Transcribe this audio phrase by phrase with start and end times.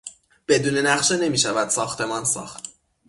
[0.47, 2.63] بدون نقشه نمیشود ساختمان ساخت.